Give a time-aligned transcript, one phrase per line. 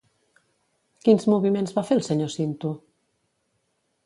[1.03, 2.73] Quins moviments va fer el senyor Cinto?